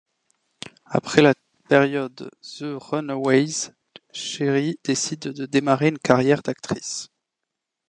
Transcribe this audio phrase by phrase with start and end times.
[0.87, 1.35] Après la
[1.69, 3.69] période The Runaways,
[4.11, 7.09] Cherie décide de démarrer une carrière d'actrice.